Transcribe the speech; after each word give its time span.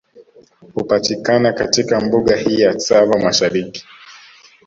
Hupatikana 0.73 1.53
katika 1.53 2.01
Mbuga 2.01 2.35
hii 2.35 2.59
ya 2.59 2.73
Tsavo 2.75 3.19
Mashariki 3.19 3.85